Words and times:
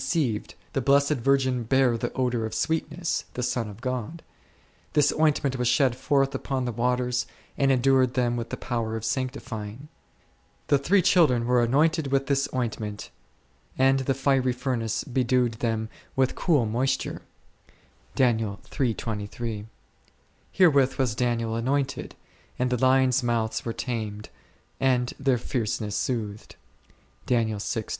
O 0.01 0.03
O 0.03 0.03
o 0.03 0.09
o 0.09 0.09
27 0.17 0.41
ceived, 0.41 0.53
the 0.73 0.81
Blessed 0.81 1.17
Virgin 1.19 1.61
bare 1.63 1.95
the 1.95 2.11
odour 2.13 2.43
of 2.47 2.55
sweet 2.55 2.89
ness, 2.89 3.25
the 3.35 3.43
Son 3.43 3.69
of 3.69 3.81
God; 3.81 4.23
this 4.93 5.13
ointment 5.13 5.57
was 5.59 5.67
shed 5.67 5.95
forth 5.95 6.33
upon 6.33 6.65
the 6.65 6.71
waters, 6.71 7.27
and 7.55 7.71
endued 7.71 8.15
them 8.15 8.35
with 8.35 8.49
the 8.49 8.57
power 8.57 8.95
of 8.95 9.05
sanctifying; 9.05 9.89
the 10.69 10.79
Three 10.79 11.03
Children 11.03 11.45
were 11.45 11.61
anointed 11.61 12.07
with 12.07 12.25
this 12.25 12.49
ointment, 12.51 13.11
and 13.77 13.99
the 13.99 14.15
fiery 14.15 14.53
furnace 14.53 15.03
bedewed 15.03 15.59
them 15.59 15.87
with 16.15 16.33
cool 16.33 16.65
moisture 16.65 17.21
y; 18.17 18.57
herewith 20.51 20.97
was 20.97 21.13
Daniel 21.13 21.55
anointed, 21.55 22.15
and 22.57 22.71
the 22.71 22.77
lions' 22.81 23.21
mouths 23.21 23.63
were 23.63 23.71
tamed, 23.71 24.29
and 24.79 25.13
their 25.19 25.37
fierce 25.37 25.79
ness 25.79 25.95
soothed 25.95 26.55
2. 27.27 27.59